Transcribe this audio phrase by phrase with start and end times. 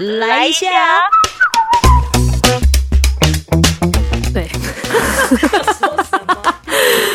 [0.00, 0.66] 来一下。
[4.32, 4.44] 对，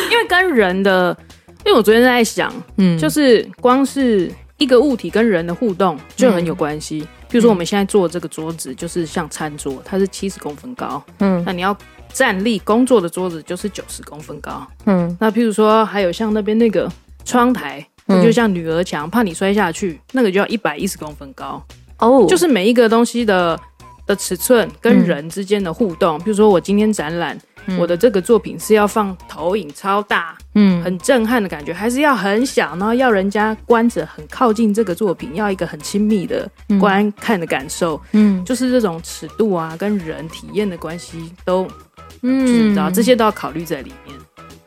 [0.08, 1.16] 因为跟人的，
[1.64, 7.00] 因为我昨天在想，嗯，就是光是一个物体跟人的互动就很有关系。
[7.28, 11.76] 比如说我们现在做这个桌子，就是像餐桌，它是七十公分高，嗯那你要
[12.12, 14.64] 站立工作的桌子就是九十公分高。
[14.84, 16.88] 嗯那譬如说还有像那边那个
[17.24, 21.60] 窗台，嗯就像女儿墙，怕你摔下去，那个就要一百一十公分高。
[21.98, 23.58] 哦，就是每一个东西的
[24.06, 27.38] 的尺寸跟人之间的互动，比如说我今天展览，
[27.78, 30.82] 我的这个作品是要放投影超大，嗯。
[30.82, 38.44] 很震撼的感觉，还是要很小，然后要人家观者很靠近这个作品，要一个很亲密的观看的感受，嗯。
[38.44, 41.74] 就是这种尺度啊，跟人体验的关系都，就是
[42.22, 44.16] 嗯你知道这些都要考虑在里面。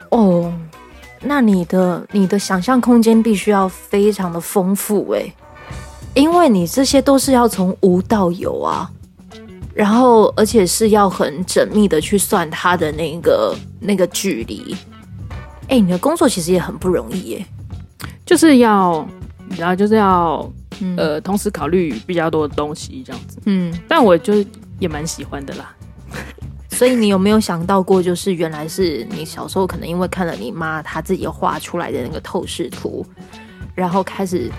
[0.09, 0.51] 哦，
[1.21, 5.31] 那你的你的想象空间必须要非常的丰富诶，
[6.15, 8.89] 因为你这些都是要从无到有啊，
[9.73, 14.75] 然后而且是要很缜密的去算它的那个那个距离。
[15.69, 17.45] 哎，你的工作其实也很不容易耶。
[18.25, 19.07] 就是要，
[19.57, 23.39] 然后，就是要嗯呃，同时考虑比较多的东西这样子。
[23.45, 24.33] 嗯，但我就
[24.79, 25.75] 也蛮喜欢的啦。
[26.71, 33.05] 所以你有没有想到过，就是原来是你小时候可能因为看了你妈她自己画出来的那个透视图，
[33.75, 34.49] 然后开始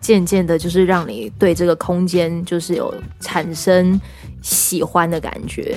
[0.00, 4.00] 渐渐的，就是让你对这个空间就是有产生
[4.42, 5.76] 喜欢的感觉。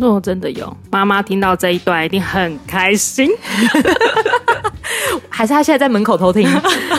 [0.00, 3.30] 哦，真的有，妈妈听到这一段一定很开心。
[5.28, 6.48] 还是他现在在门口偷听？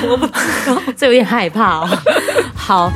[0.08, 0.34] 我不知
[0.66, 1.90] 道，这有点害怕哦。
[2.56, 2.92] 好，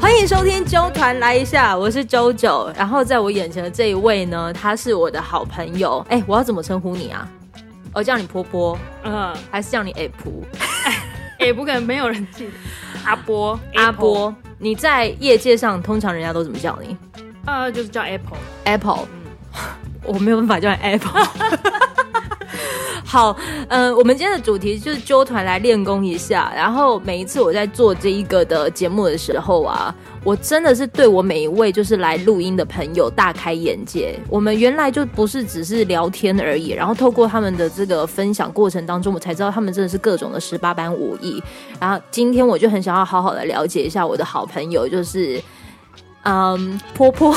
[0.00, 2.70] 欢迎收听周团来一下，我是周九。
[2.76, 6.04] 然后在我眼前的这一位呢，他是我的好朋友。
[6.08, 7.28] 哎，我要怎么称呼你啊？
[7.94, 10.32] 我叫你婆婆，嗯，还是叫你 A 婆？
[11.44, 12.52] 也不可能没有人记得
[13.04, 14.34] 阿波，阿波？
[14.58, 16.96] 你在业界上通常人家都怎么叫你
[17.46, 18.38] 呃，就是叫 Apple。
[18.64, 19.08] ？Apple。
[20.04, 21.26] 我没有办法叫你 Apple。
[23.04, 23.36] 好，
[23.68, 26.52] 嗯、我们今天的主题就是揪团来练功一下。
[26.54, 34.18] 然后每一次我在做这一个的节目的时候啊，我真的是对我每一位就是来录音的朋友大开眼界。
[34.28, 41.42] 我们原来就不是只是聊天而已，然后透过他们的这个分享过程当中，我才知道他们真的是各种的十八般武艺。
[41.80, 45.42] 然后今天我就很想要好好的了解一下我的好朋友，就是
[46.22, 47.34] 嗯婆婆。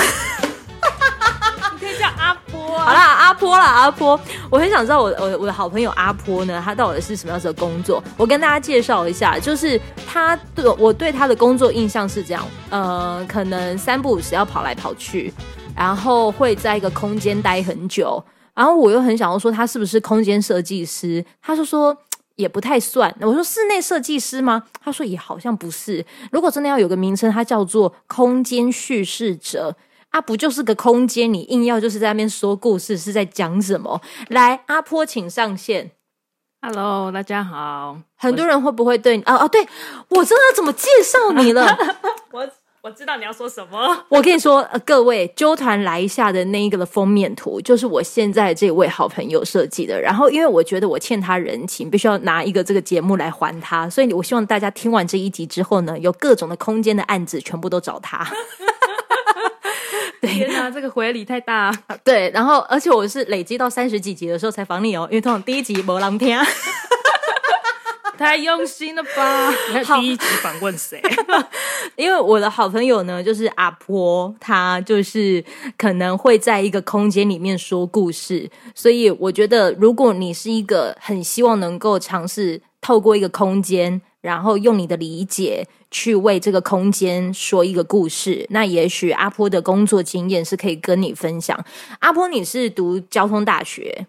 [3.36, 4.20] 阿波好啦，阿坡，
[4.50, 8.02] 我很想知道我我我的好朋友阿坡呢，他到底是什么样子的工作？
[8.16, 15.34] 我跟大家介绍一下，就是他对我对他的工作印象是这样，呃，可能三不五时要跑来跑去，
[15.76, 18.24] 然后会在一个空间待很久，
[18.54, 21.98] 然后我又很想要说他是不是空间设计师，他就说。
[22.38, 24.62] 也不太算，我说室内设计师吗？
[24.84, 26.06] 他说也好像不是。
[26.34, 29.74] 如果真的要有个名称，它叫做空间叙事者。
[30.16, 31.32] 啊，不就是个空间？
[31.34, 34.02] 你硬要就是在那边说故事，是在讲什么？
[34.30, 35.92] 来，阿坡，请上线。
[36.62, 37.98] Hello，大家好。
[38.16, 39.24] 很多人会不会对你？
[39.24, 39.68] 哦哦，对
[40.08, 41.68] 我真的要怎么介绍你了？
[42.32, 42.50] 我
[42.84, 44.06] 我知道你要说什么。
[44.08, 50.00] 我跟你说，呃、各位纠团来一下的那一个的封面图，就是我现在这位好朋友设计的。
[50.00, 58.26] 然后，因为我觉得我欠他人情，必须要拿一个这个节目来还他，所以我希望大家听完这一集之后呢，有各种的空间的案子，全部都找他。
[60.26, 61.72] 天哪，这个回礼太大。
[62.04, 66.38] 对，然后而且我是累积到三十几集的时候才访你哦，因为通常第一集没人听。
[68.18, 69.50] 太用心了吧！
[69.68, 71.02] 你看第一集访问谁？
[71.98, 75.44] 因为我的好朋友呢，就是阿婆，她就是
[75.78, 91.64] 可能会在一个空间里面说故事，所以我觉得，如果你是一个很希望能够尝试透过一个空间，然后用你的理解去为这个空间说一个故事，那也许阿坡的工作经验是可以跟你分享。
[92.00, 94.08] 阿坡，你是读交通大学，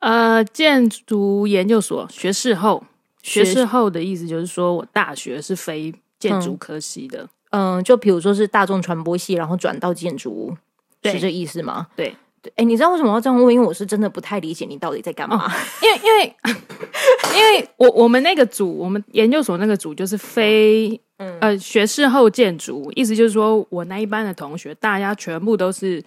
[0.00, 2.82] 呃，建筑研究所学士后，
[3.22, 7.28] 学学士后的意思就是说我大学是非建筑科系的。
[7.50, 10.56] 嗯、就比如说是大众传播系，然后转到建筑，
[11.00, 11.12] 对。
[11.12, 11.86] 是这意思吗？
[11.94, 12.16] 对，
[12.48, 13.52] 对，哎，你知道为什么要这样问？
[13.52, 15.50] 因为我是真的不太理解你到底在干嘛。
[15.82, 16.36] 因为因为
[17.36, 26.02] 因为我我们那个组，我们研究所那个组就是非嗯呃学士后建筑，意思就是说我那一班的同学，大家全部都是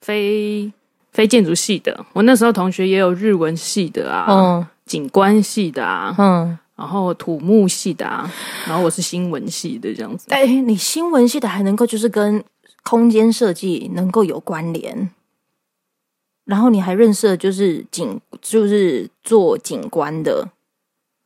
[0.00, 0.70] 非
[1.12, 2.04] 非建筑系的。
[2.12, 8.30] 我那时候同学也有日文系的啊，嗯景观系的啊，嗯，然后土木系的啊，
[8.66, 10.26] 然后我是新闻系的这样子。
[10.30, 12.44] 哎，你新闻系的还能够就是跟
[12.84, 15.10] 空间设计能够有关联，
[16.46, 20.48] 然后你还认识了就是景，就是做景观的，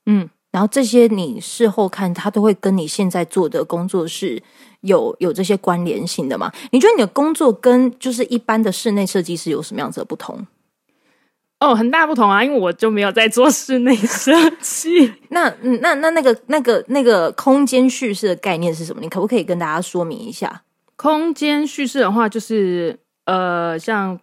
[0.07, 4.43] 嗯，然后这些你事后看，它都会跟你现在做的工作是
[4.81, 6.51] 有有这些关联性的嘛？
[6.73, 10.47] 你觉得你的工作跟就是一般的室内设计师有什么样子的不同？
[11.61, 14.33] 哦，很大不同啊，因为我就没有在做室内设
[14.63, 15.13] 计。
[15.29, 19.03] 那嗯那那那个那个那个空间叙事的概念是什么？
[19.03, 20.63] 你可不可以跟大家说明一下？
[20.97, 24.19] 空间叙事的话，就是呃，像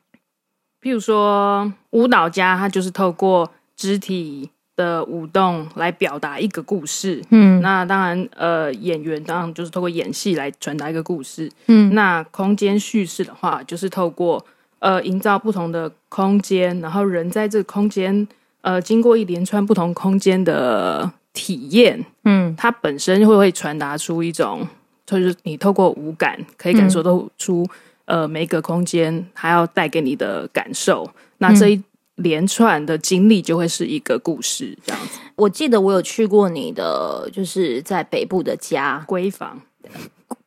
[0.88, 7.22] 譬如说舞蹈家，他就是透过肢体的舞动来表达一个故事。
[7.30, 7.62] 嗯。
[7.62, 11.52] 那当然，呃，演员当然就是透过演戏来传达一个故事。
[11.66, 11.94] 嗯。
[11.94, 14.46] 那空间叙事的话，就是透过
[14.80, 18.26] 呃营造不同的空间，然后人在这个空间
[18.62, 22.56] 呃经过一连串不同空间的体验，嗯。
[22.56, 24.66] 它本身会会传达出一种，
[25.06, 27.68] 就是你透过五感可以感受到出，
[28.08, 31.10] 呃每一个空间还要带给你的感受。
[31.38, 31.84] 那这一
[32.16, 35.20] 连串的经历就会是一个故事，这样子。
[35.36, 39.62] 我记得我有去过你的，就是在北部的家闺房，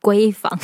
[0.02, 0.58] 闺房。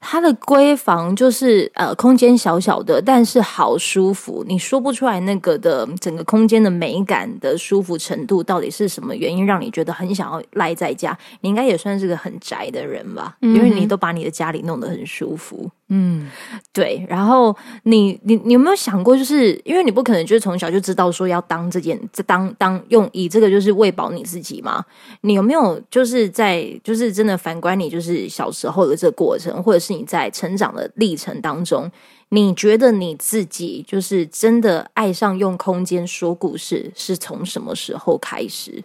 [0.00, 4.42] 它的闺房就是呃，空间小小的，但是好舒服。
[4.48, 11.16] 你说不出来那个的整个空间的美感的舒服程度到底是什么原因让你觉得很想要赖在家？
[11.42, 15.70] 你应该也算是个很宅的人吧，因为你都把你的家里弄得很舒服。
[15.92, 16.30] 嗯，
[16.72, 24.84] 对，然后你你你有没有想过，就是因为你不可能就是从小就知道说要当这件，这当当用以这个就是喂饱你自己嘛？
[25.22, 31.90] 你有没有就是在就是真的反观你就是小时候的这个过程，或者是你在成长的历程当中，
[32.28, 38.84] 你觉得你自己就是真的爱上用空间说故事，是从什么时候开始？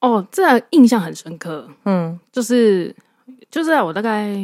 [0.00, 2.92] 哦，这印象很深刻，嗯就是
[3.48, 4.36] 就在我大概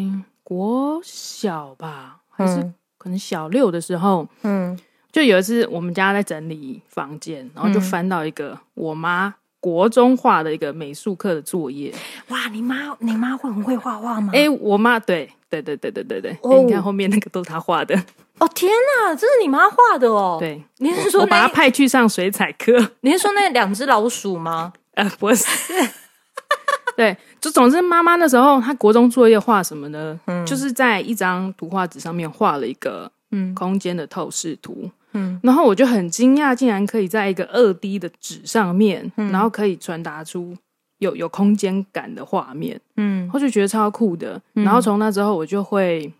[0.48, 4.78] 国小吧，还是嗯可能小六的时候，嗯
[5.12, 11.92] 就有一次我们家在整理房间，然后就嗯翻到一个我妈国中画的一个美术课的作业。
[12.28, 14.32] 哇，你妈你妈会很会画画吗？
[14.34, 17.94] 哎、我妈对对对对对对对，你看后面那个都是她画的。
[18.38, 22.92] 哦天哪，这是你妈画的哦？，对，你是说我把她派去上水彩课。
[23.00, 24.72] 你是说那两只老鼠吗？
[24.94, 25.44] 呃，不是。
[26.96, 30.18] 对，就总之，妈妈那时候她国中作业画什么呢？
[30.26, 34.90] 嗯就是在一张图画纸上面画了一个嗯空间的透视图。
[35.12, 40.54] 嗯然后我就很惊讶，竟然可以在一个二 D 的纸上面，嗯然后可以传达出
[40.98, 44.40] 有有空间感的画面，嗯我就觉得超酷的。
[44.52, 46.12] 然后从那之后，我就会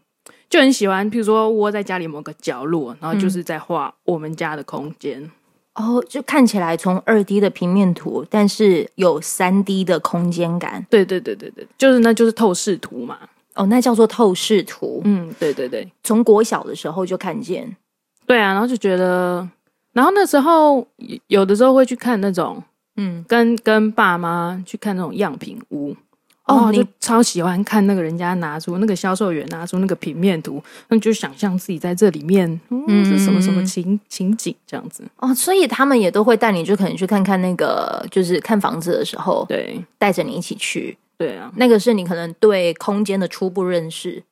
[0.49, 5.31] 就很喜欢，譬如说窝在家里某个角落，然后就是在画我们家的空间。
[5.79, 10.85] 哦，就看起来从二 D 的平面图，但是有三 D 的空间感。
[10.91, 13.17] 对对对对对，就是那就是透视图嘛。
[13.55, 15.01] 哦，那叫做透视图。
[15.05, 15.91] 嗯，对对对。
[16.03, 17.77] 从国小的时候就看见。
[18.27, 19.49] 对啊，然后就觉得，
[19.93, 22.63] 然后那时候有有的时候会去看那种
[22.97, 25.97] 嗯，跟跟爸妈去看那种样品屋。
[26.49, 35.05] 哦就超喜欢看那个人家拿出那个销售员拿出那个平面图，那就想象自己在这里面，嗯，是什么什么情情景这样子。
[35.19, 40.97] 哦，所以他们也都会带你，就可能去看看那个，就是看房子的时候，对带着你一起去。
[41.17, 44.23] 对啊，那个是你可能对空间的初步认识。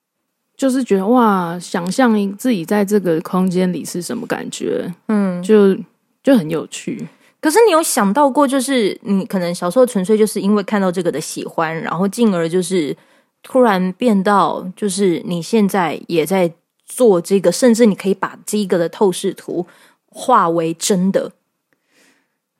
[0.57, 5.77] 就是觉得哇，想象自己在这个空间里是什么感觉，嗯，就
[6.23, 7.07] 就很有趣。
[7.47, 12.97] 可是你有想到过，就是你可能小时候纯粹就是因为看到这个的喜欢，然后进而就是
[13.41, 16.53] 突然变到，就是你现在也在
[16.85, 19.65] 做这个，甚至你可以把这个的透视图
[20.09, 21.31] 化为真的。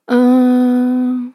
[0.05, 1.33] 嗯，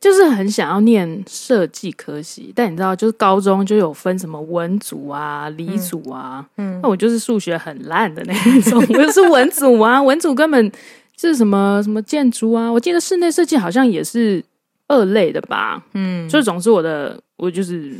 [0.00, 10.72] 就是很想要念设计科系，但你知道，就是高中就有分什么文组啊、理组啊，嗯那我就是数学很烂的那一种，我就是文组啊，文组根本
[11.05, 14.44] 就是什么什么建筑啊，我记得室内设计好像也是
[14.88, 17.96] 二类的吧，嗯所以总之我的我就是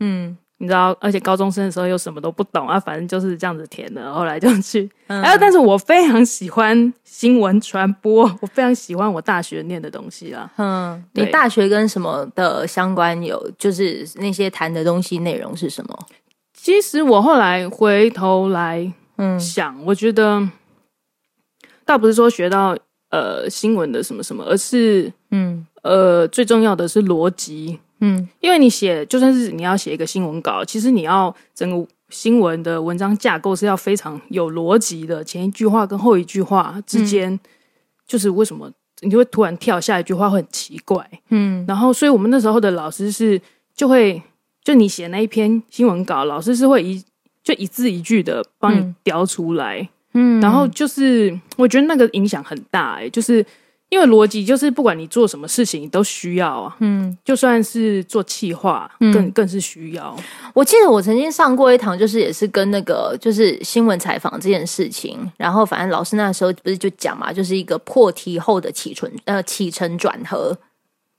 [0.00, 4.12] 嗯你知道，而且高中生的时候又什么都不懂啊，反正就是这样子填的。
[4.12, 10.52] 后来就去，嗯还有，但是我非常喜欢新闻传播，我非常喜欢我大学念的东西啊。
[10.58, 15.98] 嗯，你大学跟什么的相关有，就是那些谈的东西内容是什么？
[16.52, 20.46] 其实我后来回头来嗯想，我觉得
[21.90, 22.76] 倒不是说学到
[23.08, 27.80] 呃新闻的什么什么，而是嗯呃最重要的是逻辑。
[27.98, 37.40] 嗯因为你写就算是你要写一个新闻稿，其实你要整个新闻的文章架构是要非常有逻辑的，前一句话跟后一句话之间，
[38.06, 38.70] 就是为什么
[39.00, 41.04] 你就会突然跳下一句话会很奇怪。
[41.30, 43.42] 嗯然后，所以我们那时候的老师是
[43.74, 44.22] 就会
[44.62, 47.04] 就你写那一篇新闻稿，老师是会一
[47.42, 49.80] 就一字一句的帮你雕出来。
[49.80, 49.88] 嗯
[50.40, 53.44] 然后就是我觉得那个影响很大、欸，就是
[53.88, 56.76] 因为逻辑就是不管你做什么事情，你都需要啊。
[56.80, 60.16] 嗯，就算是做企划，更更是需要。
[60.54, 70.56] 我记得我曾经上过一堂，就是也是跟那个就是新闻采访这件事情，然后反正老师那时候不是就讲嘛，就是一个破题后的起承呃起承转合。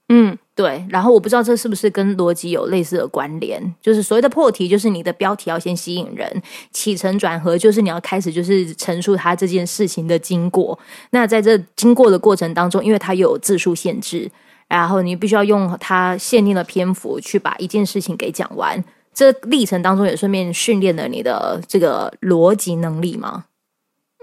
[0.08, 0.84] 嗯，对。
[0.90, 6.28] 然后我不知道这是不是跟逻辑有类似的关联，就是所谓的破题，就是你的标题要先吸引人；
[6.70, 10.78] 起承转合，就是你要开始就是陈述他这件事情的经过。
[11.10, 14.30] 那在这经过的过程当中，因为它有字数限制，
[14.68, 18.84] 然后你必须要用它限定的篇幅去把一件事情给讲完。
[19.14, 23.44] 这历程当中也顺便训练了你的这个逻辑能力吗？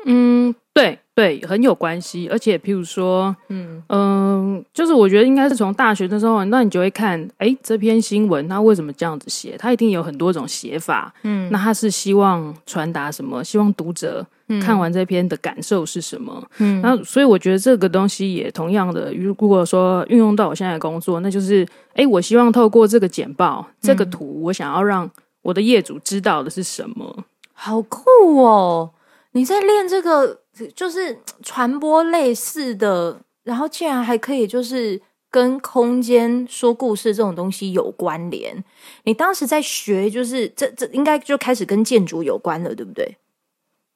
[0.05, 1.00] 嗯，对。
[1.19, 9.57] 对，很有关系，而且譬如说，嗯嗯，就是我觉得应该是从大学的时候，那你就会看，哎，这篇新闻它为什么这样子写？
[9.59, 13.43] 它一定有很多种写法，嗯，那他是希望传达什么？
[13.43, 14.25] 希望读者
[14.61, 16.41] 看完这篇的感受是什么？
[16.59, 25.11] 嗯，那所以我觉得这个东西也同样的，如果说运用到我现在的工作，那就是，哎，我希望透过这个简报、这个图，我想要让
[25.41, 27.25] 我的业主知道的是什么？
[27.51, 28.05] 好酷
[28.38, 28.91] 哦！
[29.33, 30.39] 你在练这个。
[30.67, 35.01] 就是传播类似的，然后竟然还可以就是
[35.31, 38.63] 跟空间说故事这种东西有关联。
[39.03, 43.17] 你当时在学，就是这这应该就开始跟建筑有关了，对不对？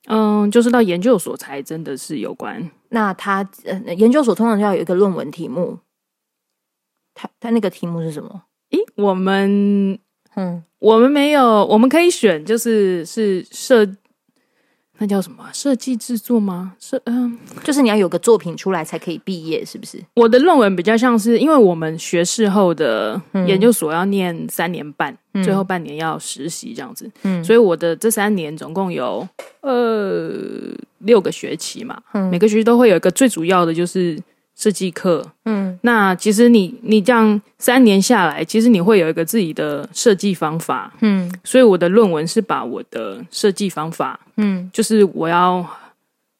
[0.07, 2.69] 嗯，就是到研究所才真的是有关。
[2.89, 5.79] 那他呃，研究所通常就要有一个论文题目，
[7.13, 8.43] 他他那个题目是什么？
[8.69, 9.97] 咦，我们
[10.35, 13.87] 嗯，我们没有，我们可以选，就是是设。
[15.03, 16.75] 那叫什么设计制作吗？
[16.79, 20.01] 是嗯，就是你要有个作品出来才可以毕业，是不是？
[20.13, 29.27] 我的论文比较像是，因为我们学士后的研究所要念三年半，最后半年要实习这样子，嗯，所以我的这三年总共有
[29.59, 30.31] 呃
[30.99, 34.17] 六个学期嘛，每个学期都会有一个最主要的就是。
[34.55, 45.65] 设计课，嗯，那其实你你这样三年下来，其实你会有一个自己的设计方法，嗯，所以我的论文是把我的设计方法，嗯，就是我要，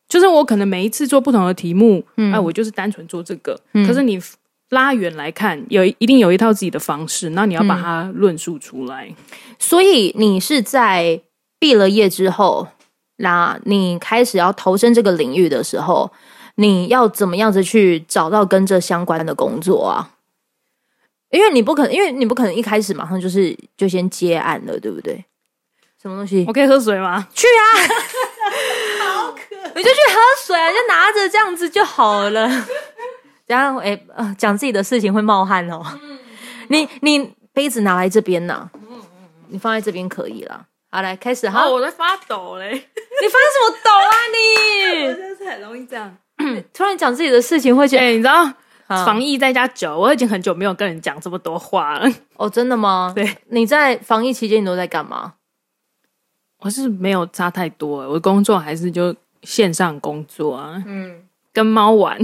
[0.07, 4.21] 就是我可能每一次做不同的题目，嗯，哎，我就是单纯做这个，可是你
[4.69, 9.13] 拉远来看，有一定有一套自己的方式，那你要把它论述出来。
[9.57, 11.19] 所以你是在
[11.57, 12.67] 毕了业之后，
[13.17, 16.11] 那你开始要投身这个领域的时候。
[16.55, 20.11] 你要怎么样子去找到跟这相关的工作啊？
[21.29, 25.25] 因为你不可能，因为你不可能一开始马上就是就先接案了，对不对？
[25.99, 26.45] 什么东西？
[26.47, 27.27] 我可以喝水吗？
[27.33, 27.65] 去啊！
[28.99, 32.47] 好渴，你就去喝水啊，就拿着这样子就好了。
[33.47, 33.99] 然后哎，
[34.37, 35.81] 讲自己的事情会冒汗哦。
[36.67, 38.69] 你你杯子拿来这边呢？
[39.47, 40.67] 你放在这边可以了。
[40.91, 41.67] 好，来开始哈。
[41.67, 42.69] 我在发抖嘞！
[42.71, 45.07] 你发什么抖啊你？
[45.09, 46.15] 我真的是很容易这样。
[46.73, 48.51] 突然讲自己的事情会觉得，你知道，
[48.87, 52.09] 防疫在家久，我已经很久没有跟人讲这么多话了。
[52.37, 53.11] 哦，真的吗？
[53.15, 55.33] 对，你在防疫期间你都在干嘛？
[56.59, 60.81] 我是没有差太多，我的工作还是就线上工作啊。
[60.85, 62.17] 嗯，跟猫玩，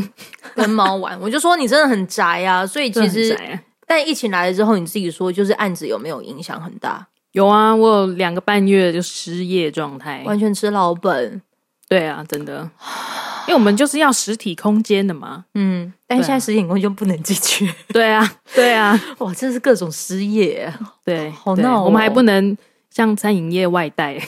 [0.55, 2.65] 跟猫玩， 我就说你真的很宅啊。
[2.65, 3.37] 所以其实，
[3.85, 7.05] 但疫情来了之后，你自己说，就是案子有没有影响很大？
[7.33, 11.41] 有啊，我有两个半月就失业状态，完全吃老本。
[11.87, 12.69] 对啊，真的。
[13.49, 17.67] 因为我们就是要实体空间的嘛，嗯，但是现在实体空间不能进去。
[17.87, 20.71] 对啊，对啊， 哇，真是各种失业，
[21.03, 21.83] 对，好闹。
[21.83, 22.55] 我们还不能
[22.91, 24.21] 像餐饮业外带，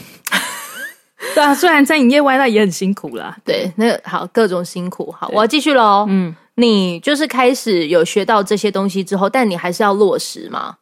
[1.36, 5.12] 对啊，虽然餐饮业外带也很辛苦啦，对，那好，各种辛苦。
[5.12, 6.08] 好，我要继续喽。
[6.10, 10.78] 嗯，你就是开始有学到这些东西之后，但你还是要落实嘛？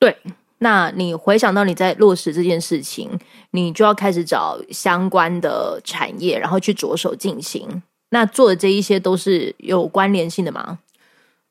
[0.00, 0.16] 对。
[0.58, 3.10] 那你回想到你在落实这件事情，
[3.50, 7.82] 你就要开始找相关的产业，然后去着手进行。
[8.10, 10.78] 那做的这一些都是有关联性的吗？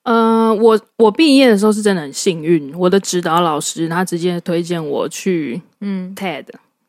[0.03, 6.45] 嗯，我我毕业的时候是真的很幸运，我的指导老师他直接推荐我去嗯 TED，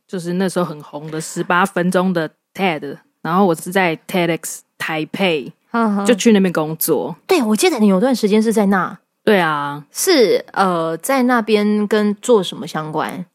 [0.06, 5.52] 就是那时候很红的十八分钟的 TED，然后我是在 TEDx 台北，
[6.06, 7.16] 就去那边工作。
[7.26, 8.98] 对，我记得你有段时间是在那。
[9.26, 13.26] 对啊，是呃，在那边跟做什么相关？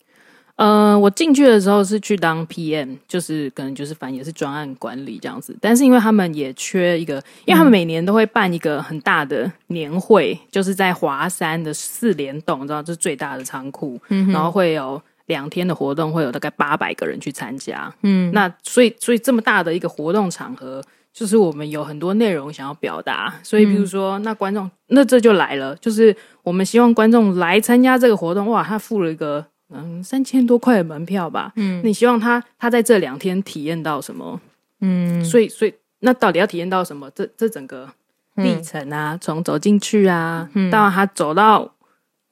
[0.56, 5.54] 呃，我进去的时候是去当 PM，就是可能就是反正也是专案管理这样子。
[5.60, 17.94] 但是因为他们也缺一个，因为他们每年都会办一个很大的年会，就是在华山的四联栋，知道这是最大的仓库，然后会有两天的活动，会有大概八百个人去参加。
[18.04, 20.82] 嗯，那所以所以这么大的一个活动场合。
[21.13, 34.39] 就是我们有很多内容想要表达，所以比如说，那观众那这就来了，就是我们希望观众来参加这个活动，哇，他付了一个嗯三千多块的门票吧，嗯，你希望他他在这两天体验到什么？
[34.80, 37.12] 嗯，所以所以那到底要体验到什么？
[37.13, 37.88] 这这整个
[38.36, 41.70] 历程啊，从走进去啊，到他走到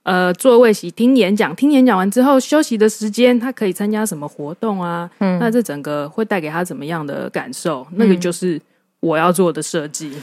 [0.04, 5.10] 呃座位席听演讲，听演讲完之后休息的时间，他可以参加什么活动啊？
[5.20, 7.86] 那这整个会带给他怎么样的感受？
[7.92, 8.60] 那个就是
[9.00, 10.22] 我要做的设计。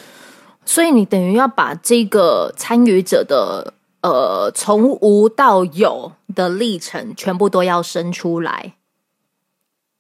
[0.65, 8.75] 所以你等于要把这个参与者的呃从无到有的历程全部都要生出来。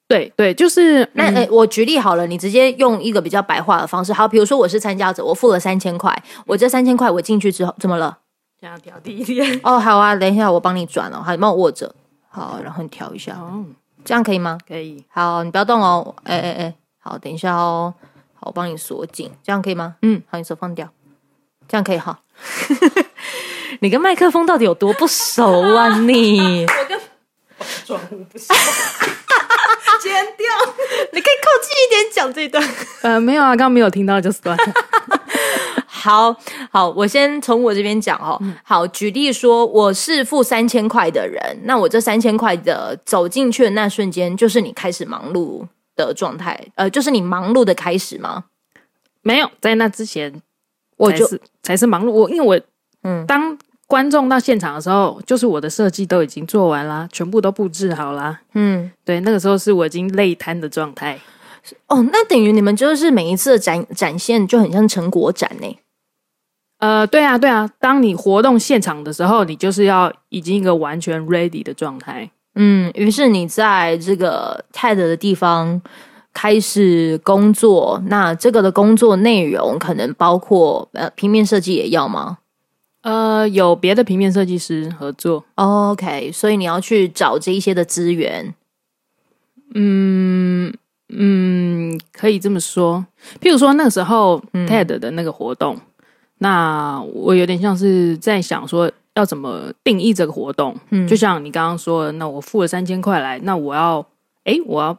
[0.08, 4.12] 对对，就是那诶，我举例好了，你直接用一个比较白话的方式。
[4.12, 8.18] 好，比如说我是参加者，我付了三千块，我这三千块我进去之后怎么了？
[8.60, 9.78] 这样调低一点哦。
[9.80, 11.92] 好啊，等一下我帮你转哦，好，你帮我握着，
[12.28, 13.64] 好，然后你调一下，哦，
[14.04, 14.58] 这样可以吗？
[14.66, 15.04] 可以。
[15.08, 16.14] 好，你不要动哦。
[16.22, 17.92] 哎哎哎，好，等一下哦。
[18.40, 19.96] 好，我帮你锁紧，这样可以吗？
[20.02, 20.88] 嗯，好，你手放掉，
[21.66, 22.20] 这样可以哈。
[23.80, 25.98] 你跟麦克风到底有多不熟啊？
[25.98, 26.98] 你 我跟
[27.84, 28.54] 装户不熟。
[29.98, 30.46] 剪掉，
[31.12, 32.62] 你可以靠近一点讲这段。
[33.02, 34.64] 呃，没有啊，刚刚没有听到就算了。
[35.86, 36.36] 好
[36.70, 38.40] 好，我先从我这边讲哦。
[38.62, 48.44] 好，举例说，我是付三千块的人，那我这三千块的走进去的那瞬间，就是你开始忙碌的状态，呃，就是你忙碌的开始吗？
[49.22, 50.40] 没有，在那之前，
[50.96, 51.26] 我就
[51.62, 52.10] 才是忙碌。
[52.10, 52.60] 我因为我
[53.02, 53.58] 嗯，当。
[53.88, 58.40] 观众到现场的时候，就是我的设计都已经做完啦，全部都布置好啦。
[58.54, 61.20] 嗯，对，那个时候是我已经累瘫的状态。
[61.86, 65.78] 哦，那等于你们就是每一次的展展现就很像成果展呢。
[66.78, 72.28] 呃，对啊，对啊，当你活动现场的时候，你就是要已经一个完全 ready 的状态。
[72.58, 75.80] 嗯，于是你在这个 TED 的地方
[76.32, 82.38] 开始工作，那这个的工作内容可能包括呃平面设计也要吗？
[83.02, 88.54] 呃，有别的平面设计师合作，OK，所以你要去找这一些的资源。
[89.74, 90.72] 嗯
[91.10, 93.06] 嗯，可以这么说。
[93.40, 95.78] 譬如说那个时候 TED 的那个活动，
[96.38, 100.74] 那我有点像是在想说要怎么定义这个活动。
[100.90, 104.06] 嗯，就像你刚刚说的，那我付了三千块来，那我要，
[104.44, 104.96] 哎，我要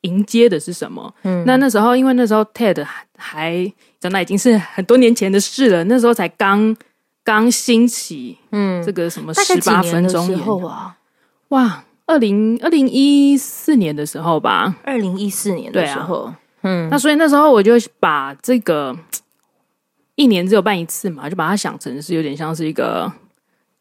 [0.00, 1.14] 迎接的是什么？
[1.22, 2.84] 嗯，那那时候因为那时候 TED
[3.16, 6.76] 还，真的已经是很多年前的事了，那时候才刚。
[7.22, 10.96] 刚兴起，嗯，这个什么十八分钟时候啊，
[11.48, 18.96] 哇，二零二零一四年的时候吧，二零一四年的时候，嗯，那所以那时候我就把这个
[20.16, 23.12] 一年只有办一次嘛，就把它想成是有点像是一个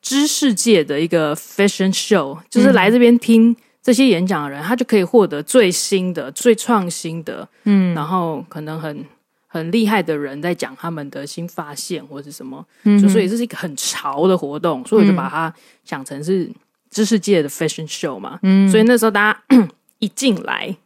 [0.02, 9.06] 知识界的一个 fashion show，就是来这边听这些演讲的人，他就可以获得最新的、最创新的，嗯，然后可能很。
[9.52, 12.64] 很厉害的人在讲他们的新发现或者什么，
[13.02, 15.52] 就所以这是一个很潮的活动，所以我就把它
[15.84, 16.48] 想成是
[16.92, 18.38] 知识界的 fashion show 嘛。
[18.44, 19.44] 嗯，所以那时候大家
[19.98, 20.78] 一进来，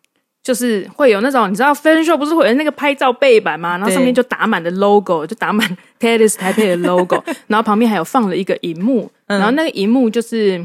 [0.44, 3.78] 就是会有那种你知道 fashion show 不是会有那个拍照背板吗？
[3.78, 5.66] 然后上面就打满的 logo，就打满
[5.98, 10.64] t e d i s 台北的 logo， 然后旁边还有放了一个荧幕，然后那个荧幕就是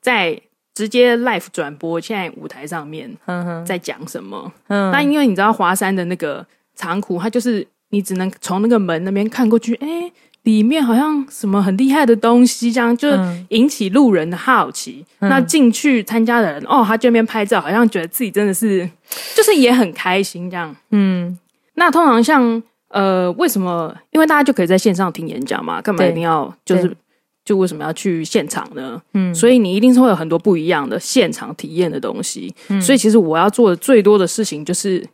[0.00, 0.40] 在
[0.74, 3.10] 直接 live 转播现在舞台上面
[3.64, 4.52] 在讲什么。
[4.68, 6.46] 嗯，那因为你知道华山的那个。
[6.78, 10.12] 仓库，它就是你只能从那个门那边看过去，哎，
[10.46, 13.08] 里面好像什么很厉害的东西，这样就
[13.50, 15.04] 引起路人的好奇。
[15.18, 18.88] 那进去参加的人，哦，他这边拍照，好像觉得自己真的是，
[19.36, 20.74] 就是也很开心这样。
[20.90, 21.36] 嗯，
[21.74, 23.94] 那通常像呃，为什么？
[24.12, 26.96] 因为大家就可以在线上听演讲嘛，干嘛一定要就是
[27.44, 29.02] 就为什么要去现场呢？
[29.14, 32.54] 嗯，所以你一定是会有很多不一样的现场体验的东西。
[32.80, 35.04] 所以其实我要做的最多的事情就是。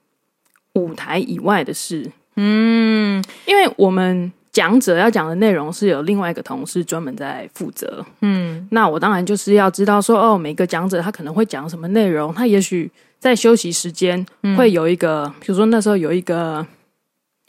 [0.75, 14.25] 舞台以外的事，嗯，因为我们讲者要讲的内容是有另外一个同事专门在负责，嗯，那我当然就是要知道说，哦，每个讲者他可能会讲什么内容，他也许在休息时间
[14.57, 16.67] 会有一个，比如说那时候有一个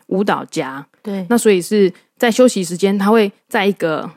[0.07, 4.09] 舞蹈家，对，那所以是在休息时间，他会在一个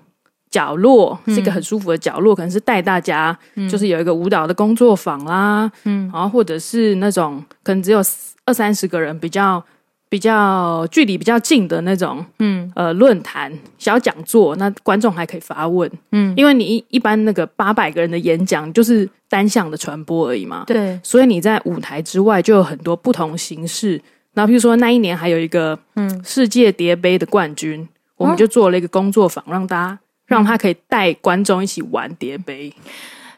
[0.48, 3.36] 角落，是一个很舒服的角落，可能是带大家，
[3.68, 8.00] 就是有一个舞蹈的工作坊啦，嗯，然后或者是那种可能只有。
[8.48, 9.60] 二三十个人比较
[10.08, 24.00] 比较距离比较近的那种，嗯，呃，论坛小讲座，那观众还可以发问，嗯，因为你一一般那个八百个人的演讲就是单向的传播而已嘛，对，所以你在舞台之外就有很多不同形式。
[24.34, 32.72] 那比如说那一年还有一个，嗯，世界蝶杯的冠军，我们就做了一个工作坊，让大家让他可以带观众一起玩叠杯。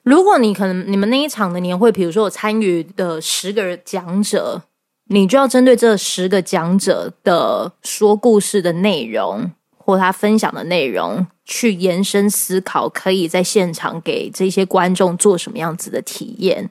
[0.02, 4.62] 如果你可能你们那一场的年会，比如说我参与的十个讲者。
[5.08, 16.70] 你就要针对这十个讲者的说故事的内容或他分享的内容去延伸思考，可以在现场给这些观众做什么样子的体验？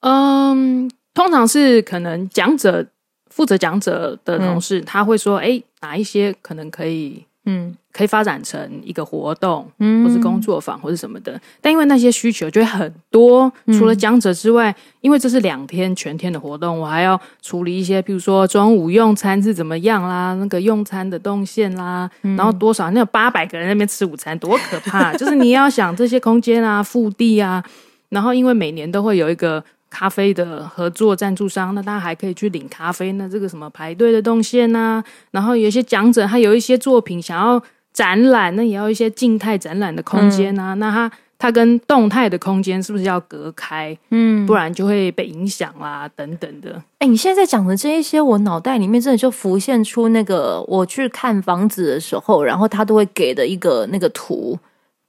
[0.00, 2.86] 嗯，通常是可能讲者
[3.30, 7.27] 负责讲者的同事，他会说，哎，哪一些可能可以。
[7.50, 11.40] 嗯，可以发展成一个活动，嗯，或是工作坊，或是什么的。
[11.62, 25.14] 但因为那些需求就会很多，除了讲者之外，因为这是两天全天的活动，我还要处理一些，比如说中午用餐是怎么样啦，那个用餐的动线啦，然后多少那有八百个人那边吃午餐，多可怕！
[25.14, 27.64] 就是你要想这些空间啊、腹地啊，
[28.10, 29.64] 然后因为每年都会有一个。
[29.90, 33.12] 咖啡的合作赞助商，那大家还可以去领咖啡。
[33.12, 40.74] 那这个什么排队的动线呐，然后有一些讲者，他有一些作品想要展览，那也要一些静态展览的空间啊。
[40.74, 43.96] 那他他跟动态的空间是不是要隔开？
[44.10, 46.82] 嗯，不然就会被影响啦，等等的。
[46.98, 54.58] 哎，你现在在讲的这一些，我脑袋里面真的就浮现出那个我去看房子的时候，然后他都会给的一个那个图。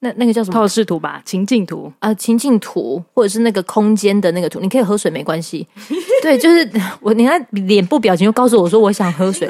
[0.01, 5.67] 那那个叫什么透视图吧，情境图啊，情境图或者是那个空间的那个图，你可以喝水没关系。
[6.23, 6.69] 对，就是
[7.01, 9.45] 我，你看脸部表情就告诉我说我想喝水。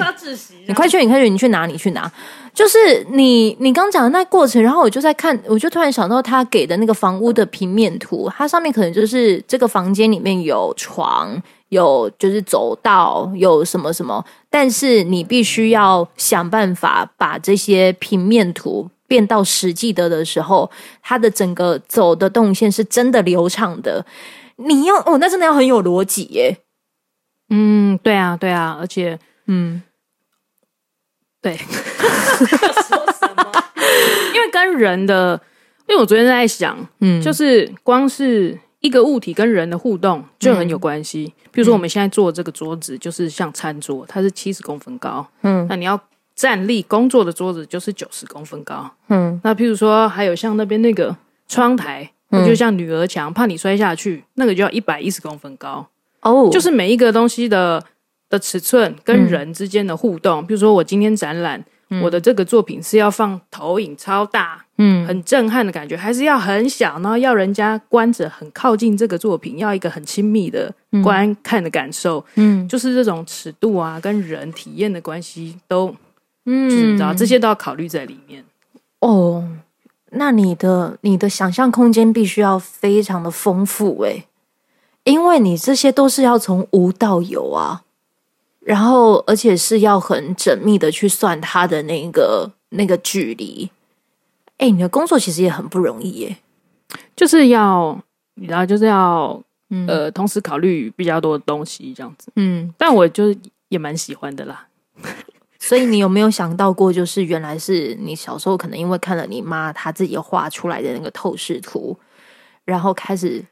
[0.67, 2.11] 你快去，你快去，你去拿，你去拿。
[2.51, 18.89] 就是你你刚讲的那过程，然后我就在看，我就突然想到他给的那个房屋的平面图，它上面可能就是这个房间里面有床，有就是走道，有什么什么，但是你必须要想办法把这些平面图。
[19.09, 24.05] 变到实际的的时候，它的整个走的动线是真的流畅的。
[24.55, 26.59] 你要哦，那真的要很有逻辑耶。
[27.49, 29.81] 嗯，对啊，对啊，而且，嗯，
[31.41, 31.57] 对。
[31.57, 31.67] 说
[33.11, 33.51] 什么？
[34.35, 35.41] 因为跟人的，
[35.87, 41.33] 因为我昨天在想，嗯，就是光是一个物体跟人的互动就很有关系。
[41.51, 45.99] 比如说，我们现在坐这个桌子，就是像餐桌，它是七十公分高，嗯，那你要。
[46.39, 51.13] 站立工作的桌子就是九十公分高，嗯，那譬如说还有像那边那个
[51.49, 52.47] 窗台，嗯。
[52.47, 55.85] 就像女儿墙，怕你摔下去，那个就要一百一十公分高。
[56.21, 56.47] 哦。
[56.49, 57.83] 就是每一个东西的
[58.29, 61.61] 的尺寸跟人之间的互动，譬如说我今天展览，
[62.01, 70.73] 我的这个作品是要放投影超大，嗯，很震撼的感觉，还是要很小，然后要人家观者很靠近这个作品，要一个很亲密的
[71.03, 75.93] 观看的感受，嗯，就是这种尺度啊，跟人体验的关系都。
[76.51, 78.43] 嗯，知道这些都要考虑在里面
[78.99, 79.47] 哦。
[80.11, 84.25] 那你的你的想象空间必须要非常的丰富诶，
[85.03, 87.83] 因为你这些都是要从无到有啊，
[88.61, 93.69] 然后而且是要很缜密的去算它的那个那个距离。
[94.57, 96.37] 哎，你的工作其实也很不容易耶，
[97.15, 97.97] 就是要
[98.33, 99.39] 你知道，就是要
[99.87, 102.31] 呃，同时考虑比较多的东西这样子。
[102.35, 103.35] 嗯，但我就
[103.67, 104.67] 也蛮喜欢的啦。
[105.59, 111.97] 所以你有没有想到过，就是原来是你小时候可能因为看了你妈她自己画出来的那个透视图，
[112.63, 113.43] 然后开始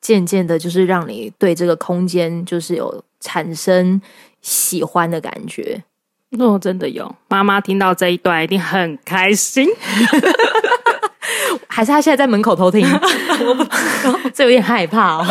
[0.00, 4.02] 渐渐的，就是让你对这个空间就是有产生
[4.42, 5.82] 喜欢的感觉。
[6.38, 9.68] 哦，真的有，妈妈听到这一段一定很开心。
[11.66, 12.84] 还是他现在在门口偷听？
[14.34, 15.26] 这有点害怕哦。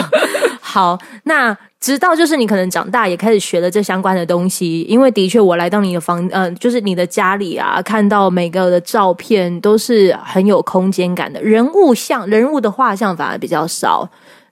[0.69, 1.57] 好，那。
[1.81, 14.05] 直到就是你可能长大也开始学了这相关的东西，因为的确我来到你的房，呃，就是你的家里啊，看到每个的照片都是很有空间感的，人物像人物的画像反而比较少，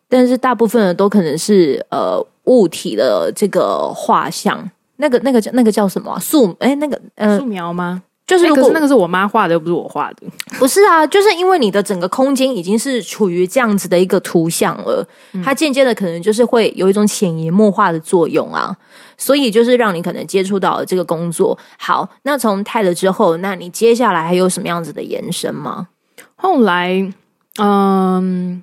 [0.08, 6.56] 但是大部分的都可能是呃物体的这个画像，那个那个叫那个叫什么素？
[6.60, 8.01] 哎，那个呃素描吗？
[8.27, 10.27] 就是，可是那个是我妈画的，又不是我画的。
[10.59, 15.07] 不是啊，就是因为你的整个空间已经是处于这样子的一个图像了，
[15.41, 18.75] 它间接的可能就是会有一种潜移默化的作用啊，
[19.17, 21.57] 所以就是让你可能接触到这个工作。
[21.79, 25.87] 好，那从泰了之后，那你接下来还有什么样子的延伸吗？
[26.35, 27.09] 后来，
[27.59, 28.61] 嗯，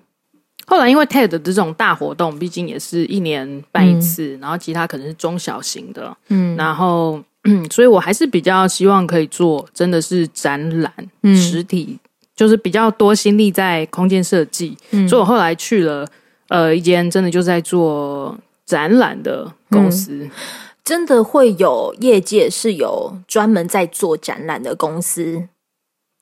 [0.66, 7.18] 后来因为 TED 的这种大活动，毕竟也是一年办一次，然后其他可能是中小型的，嗯，然后。
[7.44, 10.92] 嗯， 所以我还是比较希望可以做，真的是展览
[11.36, 11.98] 实体，
[12.34, 14.76] 就是比较多心力在空间设计。
[15.08, 16.06] 所以我后来去了
[16.48, 20.28] 呃一间真的就在做展览的公司，
[20.82, 25.46] 真的会有业界是有专门在做展览的公司，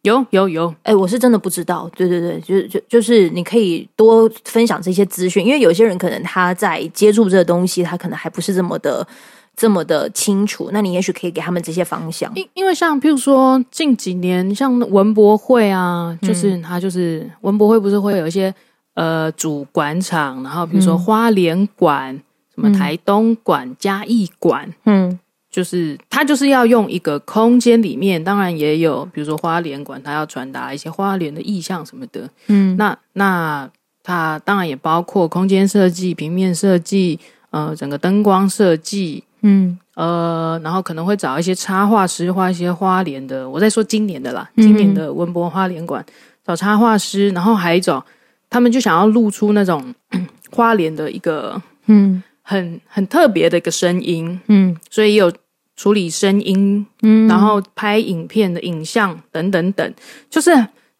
[0.03, 9.07] 有有有，哎，我是真的不知道，对对对，就就就是你可以多分享这些资讯，因为有些人可能他在接触这个东西，他可能还不是这么的。
[9.55, 12.33] 这么的清楚，那你也许可以给他们这些方向。
[12.35, 18.53] 因因为像譬如说近几年像文博会啊，就是他就是文博会不是会有一些
[18.95, 22.19] 呃主馆场，然后比如说花莲馆、
[22.55, 25.19] 什么台东馆、嘉义馆，嗯，
[25.51, 33.71] 就是他就是要用一个空间里面，当然也有比如说花莲馆，他要传达一些花莲的意象什么的，嗯，那那
[34.03, 39.23] 它当然也包括空间设计、平面设计，呃，整个灯光设计。
[39.43, 39.79] 嗯。
[39.95, 43.49] 呃，然后可能会找一些插画师画一些花莲的。
[43.49, 46.05] 我在说今年的啦，今年的文博花莲馆
[46.45, 48.05] 找插画师，然后还找
[48.49, 49.95] 他们就想要露出那种
[50.51, 52.23] 花莲的一个嗯。
[52.45, 54.77] 很很特别的一个声音，嗯。
[54.91, 55.33] 所以也有
[55.77, 57.29] 处理声音，嗯。
[57.29, 59.95] 然后拍影片的影像等等等，
[60.29, 60.51] 就是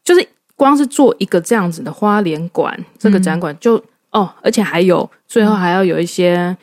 [0.05, 0.25] 就是
[0.55, 6.57] 光是做一个这样子的花莲馆这个展馆就、哦，而且还有最后还要有一些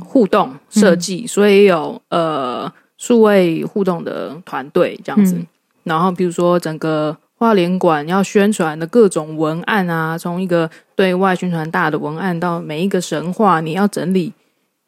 [0.00, 5.46] 互动设计，所以有呃数位互动的团队这样子，嗯。
[5.84, 7.16] 然后比如说整个。
[7.34, 14.32] 花莲馆要宣传的各种文案啊，从一个对外宣传大的文案到每一个神话，你要整理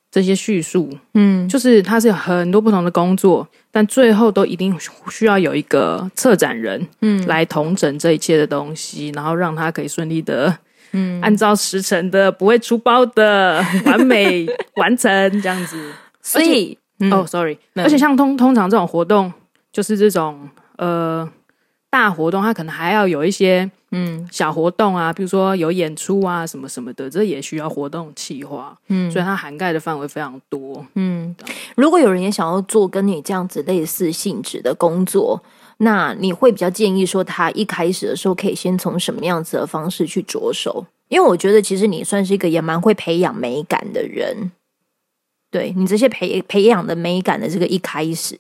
[0.08, 1.48] 这些叙述，嗯。
[1.48, 4.72] 就是它是有很多不同的工作，但最后都一定
[5.10, 7.26] 需要有一个策展人嗯。
[7.26, 10.56] 来统整这一切的东西，然后让它可以顺利的
[10.94, 15.92] 嗯，按照时辰的不会出包的完美完成这样子。
[16.22, 16.76] 所以
[17.10, 17.84] 哦、s o r r y 嗯。
[17.84, 19.30] 而且像通通常这种活动，
[19.72, 21.28] 就是这种呃
[21.90, 24.26] 大活动，它可能还要有一些嗯。
[24.32, 29.10] 小活动啊，比如说有演出啊什么什么的，这也需要活动企划，嗯。
[29.10, 30.86] 所以它涵盖的范围非常多。
[30.94, 31.34] 嗯，
[31.76, 35.42] 如果有人也想要做跟你这样子类似性质的工作，
[35.78, 40.86] 那你会比较建议说，他一开始的时候可以先从什么样子的方式去着手？
[41.08, 44.50] 因为我觉得其实你算是一个也蛮会培养美感的人，
[45.54, 48.36] 对你这些培培养的美感的这个一开始，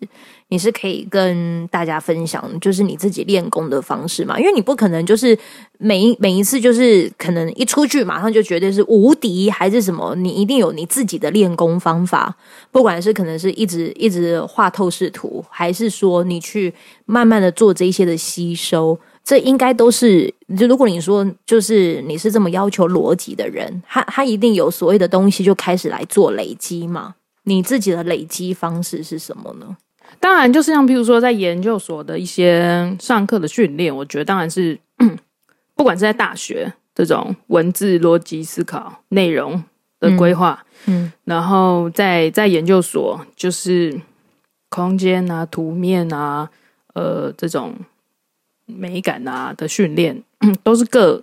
[0.48, 4.36] 你是可以跟大家分享，就是你自己练功的方式嘛？
[4.36, 5.38] 因为你不可能就是
[5.78, 12.34] 每一每一次就是可能一出去马上就绝对是无敌还是什么，你一定有你自己的练功方法，
[12.72, 16.74] 不管是可能是一直一直画透视图，还是说你去
[17.06, 18.98] 慢慢的做这一些的吸收。
[19.24, 27.14] 这应该都是，就如果你说就是你是这么要求逻辑的人，他他一定有所谓的东西就开始来做累积嘛。
[27.44, 29.76] 你自己的累积方式是什么呢？
[30.20, 34.78] 当然，就是像譬如说在研究所的一些上课的训练，我觉得当然是，
[35.74, 39.62] 不管是在大学这种文字逻辑思考内容
[40.00, 44.00] 的规划，嗯然后在在研究所就是
[44.68, 46.48] 空间啊、图面啊、
[46.94, 47.74] 呃这种
[48.66, 50.22] 美感啊的训练，
[50.62, 51.22] 都是各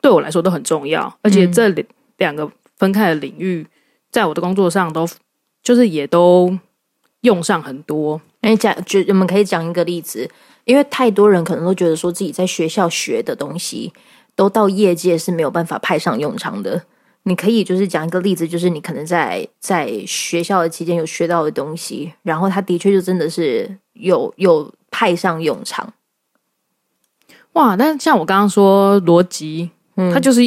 [0.00, 1.86] 对我来说都很重要，而且这两
[2.18, 3.66] 两个分开的领域，
[4.10, 5.08] 在我的工作上都
[5.62, 6.56] 就是也都
[7.22, 8.20] 用上很多。
[8.40, 10.30] 哎，讲就我们可以讲一个例子，
[10.64, 13.92] 因为太多人可能都觉得说自己在学校学的东西，
[14.36, 16.84] 都到业界是没有办法派上用场的。
[17.24, 25.92] 你可以就是讲一个例子，就是你可能在在学校的期间有学到的东西，然后他的确就真的是有有派上用场。
[27.58, 27.76] 哇！
[27.76, 30.42] 但像我刚刚说逻辑，嗯它就是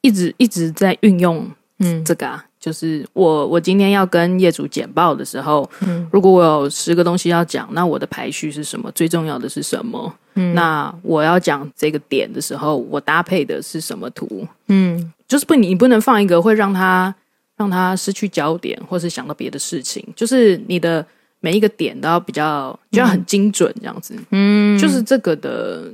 [0.00, 1.46] 一直一直在运用
[1.78, 2.44] 嗯这个啊。
[2.58, 8.90] 就是我我今天要跟业主简报的时候，嗯如果我有十个东西要讲，那我的排序是什么？
[8.92, 10.12] 最重要的是什么？
[10.34, 14.46] 嗯那我要讲这个点的时候，我搭配的是什么图？
[14.68, 17.14] 嗯就是不，你不能放一个会让他
[17.56, 20.06] 让他失去焦点，或是想到别的事情。
[20.14, 21.04] 就是你的
[21.40, 24.14] 每一个点都要比较，就要很精准，这样子。
[24.32, 25.84] 嗯，就是这个的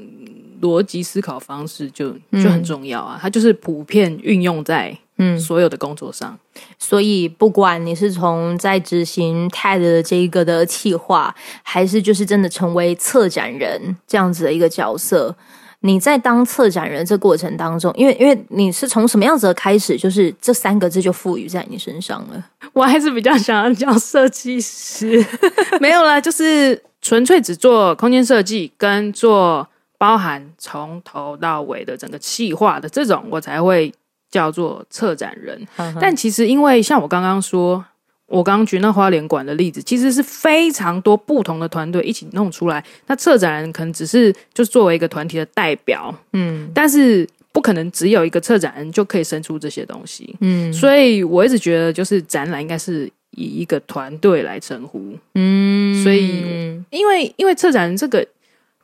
[0.61, 6.39] 逻辑思考方式就就很重要啊，它就是普遍运用在嗯所有的工作上。
[6.79, 15.37] 所以，不管你是从在执行 TED 的这一个的企划，还是就是真的成为策展人这样子的一个角色，
[15.81, 22.45] 你在当策展人这过程当中，因为因为你是从什么样子的开始，就是这三个字就赋予在你身上了。
[22.73, 25.25] 我还是比较想要叫设计师，
[25.81, 29.67] 没有啦，就是纯粹只做空间设计跟做
[29.99, 33.93] 包含从头到尾的整个企划的这种，我才会
[34.31, 35.67] 叫做策展人。
[36.01, 37.85] 但其实，因为像我刚刚说，
[38.27, 42.85] 我刚刚举那花莲馆的例子，其实是非常多不同的团队一起弄出来。
[43.07, 50.35] 那策展人可能只是就是作为一个团体的代表，嗯但是不可能只有一个策展人就可以生出这些东西。
[50.41, 58.27] 嗯所以我一直觉得，就是展览应该是以一个团队来称呼，嗯所以因为因为策展人这个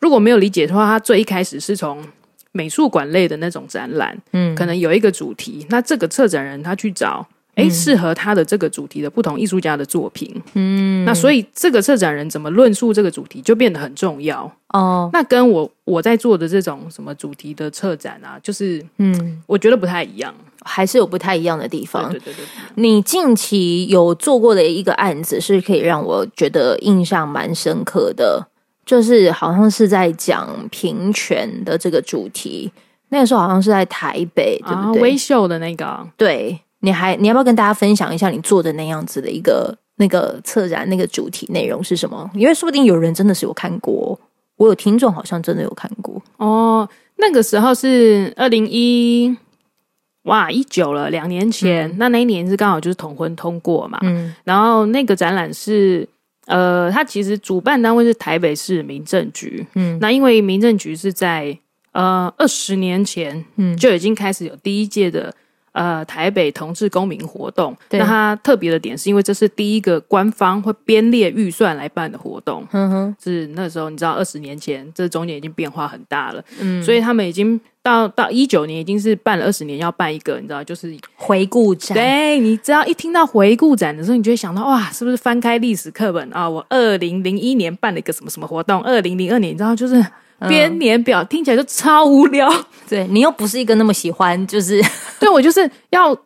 [0.03, 2.05] 如果没有理解的话，他最一开始是从
[2.51, 7.27] 美术馆类的那种展览，嗯可能有一个主题，那这个策展人他去找。
[7.57, 14.51] 诶，适合他的这个主题的不同艺术家的作品，嗯那所以这个策展人怎么论述这个主题就变得很重要。
[14.69, 20.35] 哦那跟我我在做的这种什么主题的策展啊，就是嗯，我觉得不太一样。
[20.65, 22.11] 还是有不太一样的地对方。
[22.11, 22.47] 对对对对。
[22.77, 28.47] 你近期有做过的一个案子，是可以让我觉得印象蛮深刻的，
[28.85, 32.71] 就是好像是在讲平权的这个主题。
[33.09, 35.03] 那个时候好像是在台北，对啊，不对？
[35.03, 42.29] 微秀的那个啊，对，你还你要不要跟大家分享一下你做的那样子的一个那那个策展那个主题内容是什么？
[42.35, 44.19] 因为说不定有人真的是有看过，
[44.57, 46.21] 我有听众好像真的有看过。
[46.39, 49.37] 哦，那个时候是二零一，
[50.25, 51.95] 哇，一九了，两年前。
[51.99, 54.01] 那那一年是刚好就是同婚通过嘛。
[54.03, 56.09] 嗯然后那个展览是，
[56.47, 59.65] 呃，它其实主办单位是台北市民政局。
[59.75, 61.57] 嗯那因为民政局是在
[61.93, 65.35] 呃二十年前嗯就已经开始有第一届的
[65.73, 67.77] 呃台北同志公民活动。
[67.91, 72.67] 那它特别的点是因为这是第一个官方会编列预算来办的活动。
[72.73, 86.49] 嗯哼，是那时候你知道，二十年前这中间已经变化很大了，嗯，所以他们已经到到一九年已经是办了二十年，要办一个，你知道，就是回顾展，对你只要一听到回顾展的时候，你就会想到哇，是不是翻开历史课本啊？
[86.49, 90.05] 我二零零一年办了一个什么什么活动，二零零二年，你知道就是
[90.49, 92.49] 编年表，听起来就超无聊。
[92.89, 94.83] 对你又不是一个那么喜欢，就是
[95.19, 96.17] 对我就是要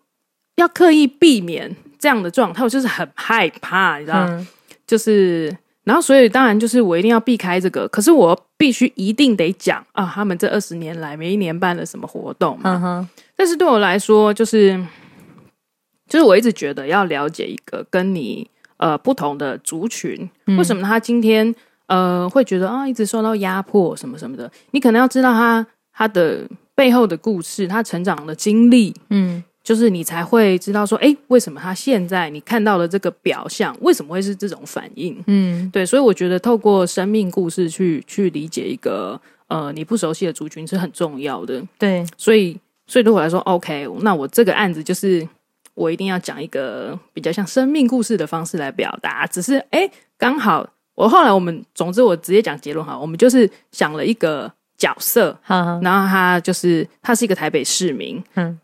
[0.56, 4.26] 要刻意避免这样的状态，我就是很害怕，你知道。
[4.28, 4.46] 嗯
[4.86, 5.52] 就是，
[5.82, 12.70] 然后所以当然就是我一定要避开这个，可是我必须一定得讲啊，他们这二十年来每一年办了什么活动嘛。
[12.72, 14.80] 嗯哼，但是对我来说，就是
[16.08, 21.52] 就是我一直觉得要了解一个跟你呃不同的族群，为什么他今天
[21.86, 35.20] 呃会觉得啊一直受到压迫什么什么的，你可能要知道他他的背后的故事，他成长的经历，嗯就是你才会知道说，哎，为什么他现在你看到的这个表象，为什么会是这种反应？
[35.26, 41.60] 嗯对，所以我觉得透过生命故事去去理解一个呃你不熟悉的族群是很重要的。
[41.78, 45.26] 对，所以，所以对我来说，OK，那我这个案子就是
[45.74, 49.26] 我一定要讲一个比较像生命故事的方式来表达。
[49.26, 50.64] 只是哎，刚好
[50.96, 58.58] 我后来我们，总之我直接讲结论哈，我们就是想了一个角色，然后他就是他是一个台北市民，嗯。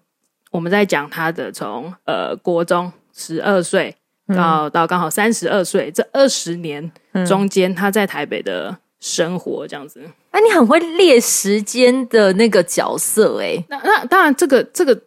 [0.51, 3.95] 我们在讲他的从呃国中十二岁
[4.29, 7.25] 到、到刚好三十二岁这二十年嗯。
[7.25, 10.03] 中间，他在台北的生活这样子。
[10.31, 14.99] 啊，你很会列时间的那个角色哎、那那当然，这个这个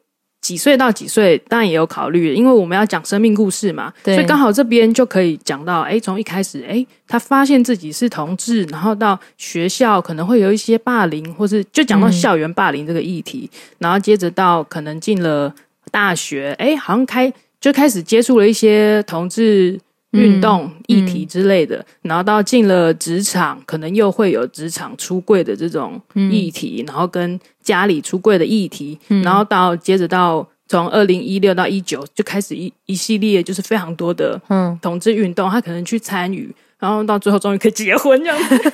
[0.45, 15.51] 几岁到几岁，当然也有考虑，因为我们要讲生命故事嘛，所以刚好这边就可以讲到，哎，从一开始，哎，他发现自己是同志，然后到学校可能会有一些霸凌，或是就讲到校园霸凌这个议题，然后接着到可能进了
[15.89, 19.79] 大学，哎，好像开就开始接触了一些同志。
[20.15, 26.01] 运动议题之类的，然后到进了职场，可能又会有职场出柜的这种
[26.31, 38.55] 议题，然后跟家里出柜的议题，然后到接着到从二零一六到一九就开始一一系列就是非常多的嗯，同志运动，他可能去参与，然后到最后终于可以结婚这样子。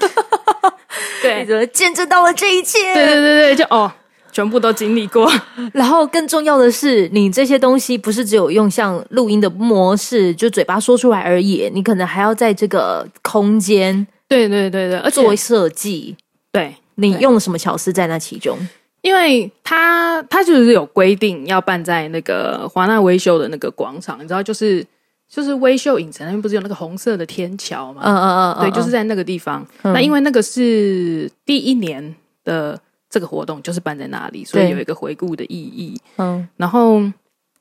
[1.40, 2.94] 你对见证到了这一切？
[2.94, 3.92] 对对对对，就哦，
[4.32, 5.32] 全部都经历过。
[5.74, 16.16] 然后更重要的是，你这些东西不是只有用像录音的模式，就嘴巴说出来而已，你可能还要在这个空间对对对对，而且做设计。
[16.52, 16.76] 对。
[16.96, 18.56] 你用了什么巧思在那其中？
[19.02, 24.86] 因为他他就是有规定要办在那个华纳维修的那个广场，你知道，就是
[25.28, 28.02] 就是微秀影城那边不是有那个红色的天桥吗？
[28.06, 29.66] 嗯嗯嗯，对，就是在那个地方。
[29.82, 32.14] 那因为那个是第一年
[32.44, 32.80] 的
[33.12, 36.02] 这个活动，就是办在那里，所以有一个回顾的意义。
[36.16, 36.48] 嗯。
[36.58, 37.02] 然后，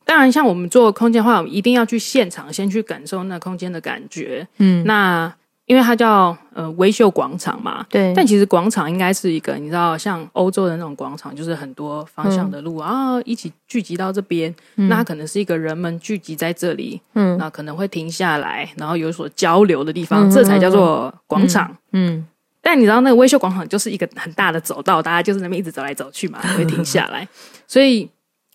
[0.07, 4.47] 当然像我们做空间的话，我们一定要去现场先去感受那空间的感觉。
[4.59, 5.31] 嗯，那
[5.67, 14.53] 因为它叫呃微秀广场嘛，对，但其实广场应该是一个，你知道，像欧洲的那种广场，就是很多方向的路、啊，一起聚集到这边。
[14.75, 17.39] 那它可能是一个人们聚集在这里，嗯。
[17.39, 21.77] 那可能会停下来，然后有所交流的地方，嗯这才叫做广场。
[21.93, 22.27] 嗯
[22.63, 27.27] 但你知道，那个微秀广场就是一个很大的走道，大家就是那边一直走来走去嘛，不会停下来。
[27.67, 28.09] 所以，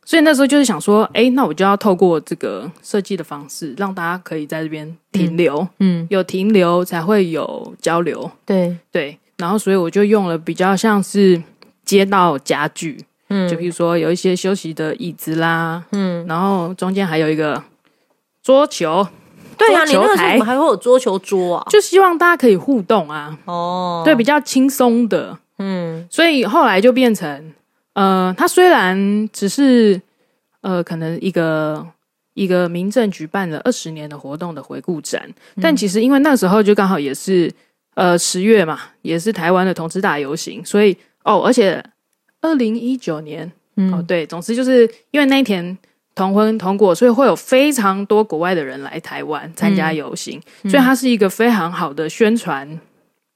[0.06, 8.30] 所以那时候就是想说，哎，那我就要透过这个设计的方式，让大家可以在这边停留，嗯，有停留才会有交流。
[8.46, 11.42] 对，对，然后所以我就用了比较像是
[11.84, 17.64] 街道家具，嗯就比如说有一些休息的椅子啦，嗯，然后中间还有一个
[18.44, 19.08] 桌球，
[19.58, 20.32] 对啊，你那个时候台。
[20.32, 21.68] 怎么还会有桌球桌啊？
[21.70, 26.08] 就希望大家可以互动啊，哦，对，比较轻松的，嗯。
[26.10, 27.54] 所以后来就变成，
[27.94, 30.02] 呃，它虽然只是
[30.62, 31.86] 呃可能一个。
[32.38, 35.26] 一个民政举办了二十年的活动的回顾展，
[35.62, 37.50] 但其实因为那时候就刚好也是
[37.94, 41.82] 呃十月嘛，也是台湾的同志大游行，所以哦，而且
[42.42, 43.94] 二零一九年嗯。
[43.94, 44.82] 哦，对，总之就是
[45.12, 45.78] 因为那一天
[46.16, 52.80] 同婚通过，所以会有非常多国外的人来台湾参加游行，所以它是一个非常好的宣传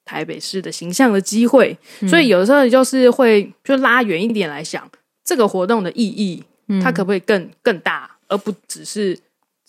[0.05, 1.77] 台北市的形象的机会。
[2.07, 4.89] 所以有的时候就是会就拉远一点来想，
[5.25, 6.41] 这个活动的意义，
[6.81, 9.19] 它可不可以更更大，而不只是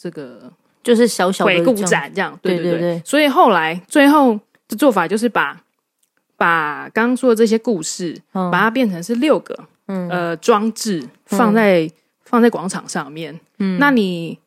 [0.00, 0.50] 这个
[0.82, 2.72] 就是小小的回顾，展这样，对对对。
[2.72, 4.38] 对对所以后来最后
[4.68, 5.60] 的做法就是把
[6.36, 8.50] 把刚刚说的这些故事，嗯。
[8.50, 11.90] 把它变成是六个呃装置，放在、
[12.30, 13.38] 放在广场上面。
[13.58, 14.38] 嗯，那你。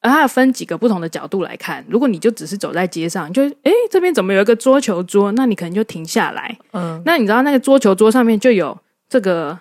[0.00, 5.32] 而它分几个不同的角度来看，如果你就只是走在街上，你就诶这边怎么有一个桌球桌？
[5.32, 6.56] 那你可能就停下来。
[6.72, 9.58] 嗯那你知道那个桌球桌上面就有这个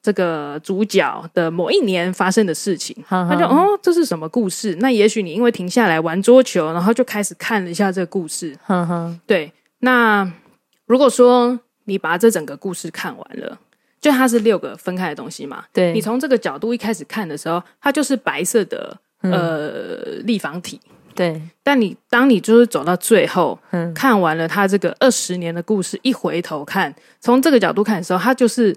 [0.00, 4.74] 这个主角的某一年发生的事情，哈哈他就哦，这是什么故事？
[4.80, 8.56] 那也许你因为停下来玩桌球，然后就开始看了一下这个故事。
[8.64, 10.26] 哼哼，对，那
[10.86, 13.58] 如果说你把这整个故事看完了，
[14.04, 19.32] 就它是六个分开的东西嘛，对，你从这个角度一开始看的时候，它就是白色的嗯。
[19.32, 20.78] 呃立方体。
[21.14, 23.94] 对，但你当你就是走到最后，嗯。
[23.94, 28.76] 看完了他这个二十年的故事，一回头看，从这个角度看的时候，它就是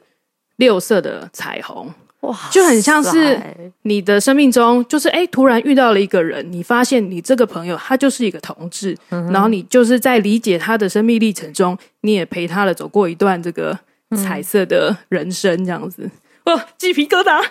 [0.56, 1.94] 六色的彩虹。
[2.22, 3.38] 哇，就很像是
[3.82, 13.80] 你的生命中，就是哎，突然遇到了一个人，你发现你这个朋友他就是一个同志，嗯然后你就是在理解他的生命历程中，你也陪他了走过一段这个嗯
[14.16, 16.10] 彩色的人生，这样子。
[16.46, 17.44] 哇，鸡皮疙瘩！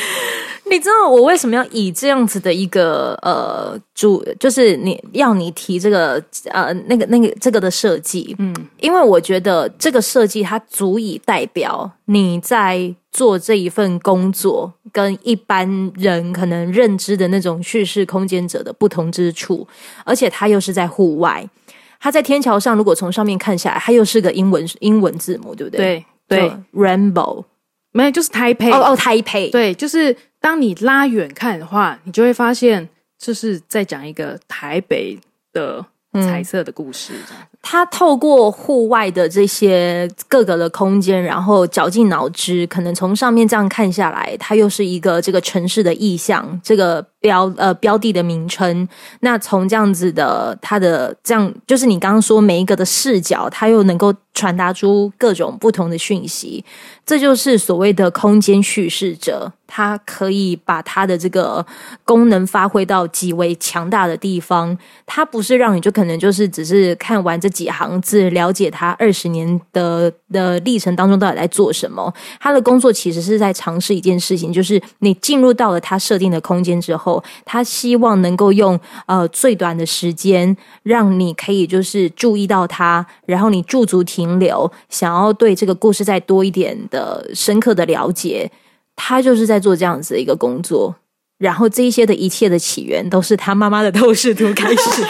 [0.70, 19.66] 你知道我为什么要以这样子的一个呃主，就是你要你提这个呃那个那个这个的设计，嗯，因为我觉得这个设计它足以代表你在做这一份工作跟一般人可能认知的那种叙事空间者的不同之处，
[20.04, 21.48] 而且它又是在户外。
[22.04, 26.04] 它在天桥上，如果从上面看下来，它又是个英文英文字母，对不对？
[26.28, 27.42] 对对，，Rainbow，
[27.92, 28.70] 没有，就是台北。
[28.70, 32.86] 哦哦，台北，对，就是当你拉远看的话，你就会发现，
[33.18, 35.18] 这是在讲一个台北
[35.54, 35.82] 的
[36.12, 37.14] 彩色的故事。
[37.66, 48.86] 他透过户外的这些各个的空间，然后绞尽脑汁，可能从上面这样看下来，它又是一个这个城市的意象，这个标呃标的的名称。
[49.20, 56.62] 那从这样子的它的这样，就是你刚刚说每一个的视角，它又能够传达出各种不同的讯息。
[57.06, 61.64] 这就是所谓的空间叙事者，他可以把他的这个
[62.02, 64.76] 功能发挥到极为强大的地方。
[65.04, 72.12] 他不是让你就可能就是只是看完这几行字，了解他二十年的的历程当中到底在做什么。
[72.40, 88.50] 他的工作其实是在尝试一件事情，就是你进入到了他设定的空间之后，他希望能够用呃最短的时间，让你可以就是注意到他，然后你驻足停留，想要对这个故事再多一点的深刻的了解。
[88.96, 90.94] 他就是在做这样子的一个工作，
[91.38, 95.02] 然后这一些的一切的起源都是他妈妈的 透视图开始。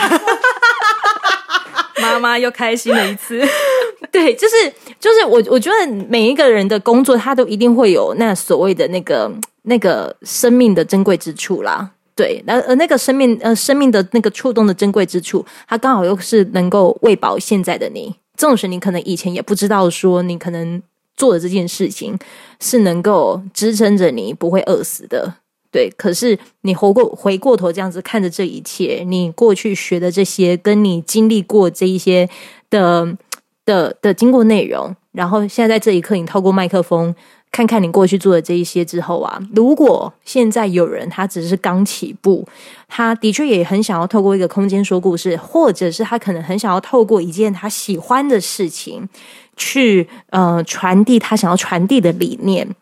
[2.12, 3.40] 妈妈又开心了一次。
[4.12, 4.54] 对，就是
[5.00, 9.30] 就是我我觉得每一个人的工作，他都一定会有那所谓的那个
[9.62, 11.90] 那个生命的珍贵之处啦。
[12.14, 18.14] 对，那呃那个生命呃生命的那个触动的珍贵之处，它刚好又是能够喂饱现在的你。
[18.36, 20.80] 纵使你可能以前也不知道，说你可能
[21.16, 22.16] 做的这件事情
[22.60, 25.34] 是能够支撑着你不会饿死的。
[25.74, 32.30] 对，可是你回过回过头这样子看着这一切，你过去学的这些，跟你经历过这一些
[32.70, 33.18] 的
[33.66, 37.12] 的的经过内容，然后现在在这一刻，你透过麦克风
[37.50, 42.46] 看看你过去做的这一些之后啊，如果现在有人他只是刚起步，
[42.86, 49.08] 他的确也很想要透过一个空间说故事，或者是他可能很想要透过一件他喜欢的事情
[49.56, 52.76] 去呃传递他想要传递的理念，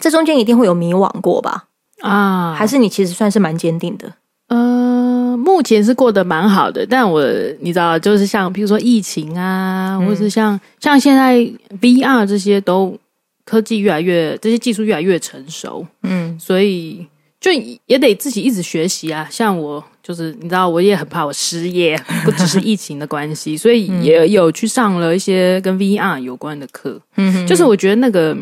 [0.00, 1.65] 这中间一定会有迷惘过吧？
[2.00, 4.12] 啊，还是你其实算是蛮坚定的？
[4.48, 7.22] 呃，目前是过得蛮好的，但我
[7.60, 11.36] 你知道，就是像比如说疫情啊，或是像像现在
[11.80, 12.96] VR 这些都
[13.44, 17.06] 科技越来越，这些技术越来越成熟，嗯所以
[17.40, 17.50] 就
[17.86, 19.26] 也得自己一直学习啊。
[19.30, 27.00] 像我就是你知道，我也很怕我失业，不只是疫情的关系， 所以也有去上了一些跟 VR 有关的课。
[27.16, 28.36] 嗯就是我觉得那个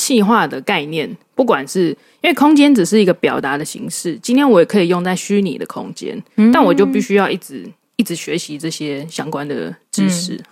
[0.00, 1.88] 气化的概念，不管是
[2.22, 6.22] 因为空间只是一个表达的形式，今天我也可以用在虚拟的空间，
[6.52, 10.42] 但我就必须要一直一直学习这些相关的知识。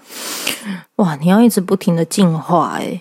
[0.97, 3.01] 哇，你要一直不停的进化哎、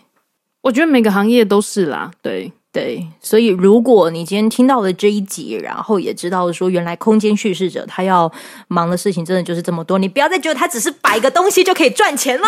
[0.61, 8.31] 我觉得每个行业都是啦，对，对，所以如果你今天听到了这一集，然后也知道说原来空间叙事者他要
[8.67, 12.45] 忙的事情真的就是这么多，你不要再觉得他只是摆个东西就可以赚钱了，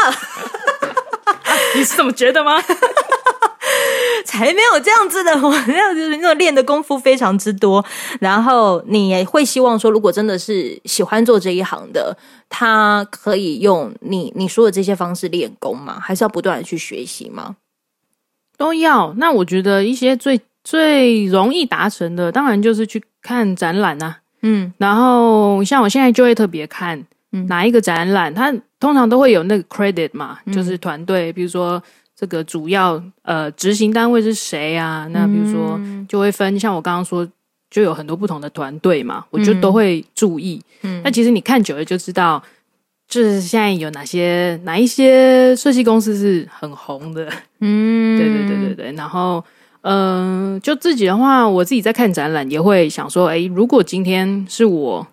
[1.76, 2.62] 你是怎么觉得吗？
[4.26, 7.84] 才没有这样子的，我那样子那种练的功夫非常之多。
[8.20, 12.16] 然后你也会希望说，如果真的是喜欢做这一行的，
[12.48, 16.00] 他可以用你你说的这些方式练功吗？
[16.02, 17.56] 还是要不断的去学习吗？
[18.58, 19.14] 都要。
[19.18, 24.20] 那我觉得一些最最容易达成的，当然就是去看展览啊。
[24.42, 27.06] 嗯，然后像我现在就会特别看
[27.48, 31.82] 哪一个展览，它通常都会有那个 credit 嘛，就是团队，比如说
[32.16, 35.08] 这个主要呃执行单位是谁啊？
[35.12, 37.28] 那比如说就会分，像我刚刚说，
[37.70, 40.62] 就有很多不同的团队嘛，我就都会注意。
[40.82, 42.42] 嗯，那其实你看久了就知道，
[43.08, 47.32] 就是现在有哪些哪一些设计公司是很红的。
[47.60, 49.44] 嗯， 对对对对对，然后。
[49.82, 55.08] 嗯，就自己的话，我自己在看展览也会想说，哎，如果今天是我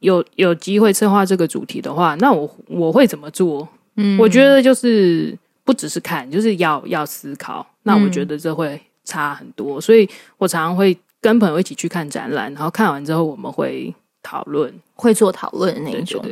[0.00, 3.68] 有有机会策划这个主题的话，那我我会怎么做？
[3.96, 7.66] 嗯，我觉得就是不只是看，就是要要思考。
[7.82, 10.08] 那我觉得这会差很多，所以
[10.38, 16.24] 我常常会跟朋友一起去看展览，然后看完之后我们会讨论，会做讨论的那一种。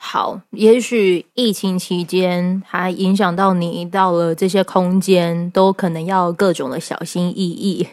[0.00, 7.84] 好，也许疫情期间还影响到你到了这些空间，都可能要各种的小心翼翼。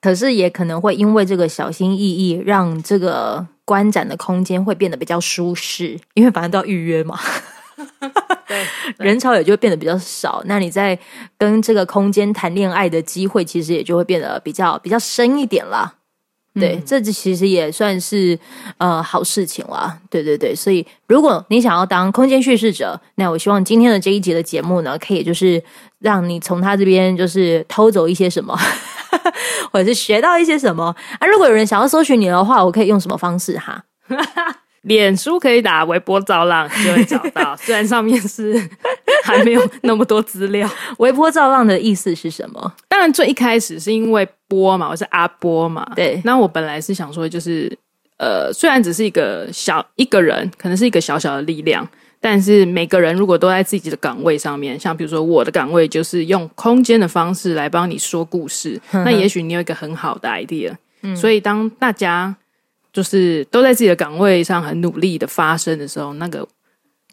[0.00, 7.18] 可是也可能会因为这个小心翼翼，让这个观展的空间会变得比较舒适， 因为反正都要预约嘛。
[8.46, 8.64] 对，
[8.98, 10.40] 人潮也就变得比较少。
[10.44, 10.96] 那你在
[11.36, 15.94] 跟这个空间谈恋爱的机会，其实也就会变得比较比较深一点了。
[16.54, 18.38] 对，这其实也算是
[18.78, 19.98] 呃好事情啦。
[20.08, 25.62] 对对对，所以如果你想要当空间叙事者，那我希望今天的这一集的节目呢，可以就是
[25.98, 28.56] 让你从他这边就是偷走一些什么，
[29.72, 31.26] 或者是学到一些什么啊。
[31.26, 33.84] 如果有人想要搜寻你的话，我可以用什么方式哈？
[34.84, 38.54] 脸书可以打微波造浪就会找到， 虽然上面是
[39.24, 40.68] 还没有那么多资料。
[40.98, 42.72] 微波造浪的意思是什么？
[42.88, 45.86] 当然最一开始是因为波嘛，我是阿波嘛。
[45.96, 47.76] 对，那我本来是想说，就是
[48.18, 51.88] 呃，虽然只是一个小一个人，可能是一个小小的力量，
[52.20, 60.74] 但是每个人如果都在自己的岗位上面，像比如说我的岗位就是用空间的方式来帮你说故事，那也许你有一个很好的 idea。
[61.02, 62.36] 嗯，所以当大家。
[62.94, 66.46] 就是都在自己的岗位上很努力的发生的时候，那个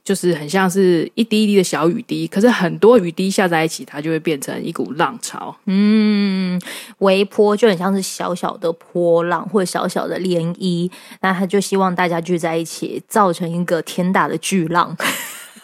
[0.03, 5.55] 就是很像是一滴一滴的小雨滴，可是很多雨滴下在一起，它就会变成一股浪潮。
[5.65, 6.61] 嗯，
[6.99, 10.89] 微波就很像是小小的波浪或者小小的涟漪，
[11.21, 14.95] 那他就希望大家聚在一起，造成一个天大的巨浪。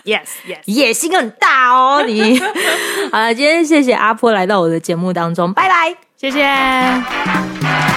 [0.03, 2.39] Yes，Yes，野心很大哦，你。
[3.11, 7.96] 好了，今天谢谢阿波来到我的节目当中，拜拜，谢谢。